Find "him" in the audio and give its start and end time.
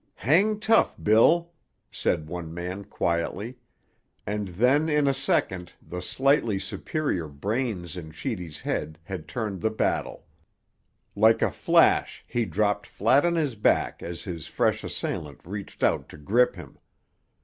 16.55-16.79